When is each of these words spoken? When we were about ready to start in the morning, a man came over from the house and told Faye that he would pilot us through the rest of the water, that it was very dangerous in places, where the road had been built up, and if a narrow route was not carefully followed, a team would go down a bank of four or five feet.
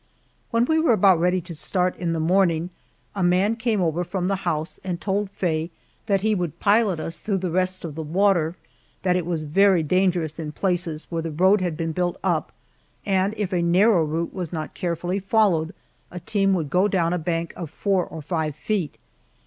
When 0.49 0.65
we 0.65 0.79
were 0.79 0.93
about 0.93 1.19
ready 1.19 1.41
to 1.41 1.53
start 1.53 1.95
in 1.95 2.11
the 2.11 2.19
morning, 2.19 2.71
a 3.13 3.21
man 3.21 3.55
came 3.55 3.83
over 3.83 4.03
from 4.03 4.27
the 4.27 4.37
house 4.49 4.79
and 4.83 4.99
told 4.99 5.29
Faye 5.29 5.69
that 6.07 6.21
he 6.21 6.33
would 6.33 6.59
pilot 6.59 6.99
us 6.99 7.19
through 7.19 7.37
the 7.37 7.51
rest 7.51 7.85
of 7.85 7.93
the 7.93 8.01
water, 8.01 8.55
that 9.03 9.15
it 9.15 9.27
was 9.27 9.43
very 9.43 9.83
dangerous 9.83 10.39
in 10.39 10.53
places, 10.53 11.05
where 11.11 11.21
the 11.21 11.29
road 11.29 11.61
had 11.61 11.77
been 11.77 11.91
built 11.91 12.17
up, 12.23 12.51
and 13.05 13.35
if 13.37 13.53
a 13.53 13.61
narrow 13.61 14.03
route 14.03 14.33
was 14.33 14.51
not 14.51 14.73
carefully 14.73 15.19
followed, 15.19 15.71
a 16.09 16.19
team 16.19 16.55
would 16.55 16.71
go 16.71 16.87
down 16.87 17.13
a 17.13 17.19
bank 17.19 17.53
of 17.55 17.69
four 17.69 18.03
or 18.03 18.23
five 18.23 18.55
feet. 18.55 18.97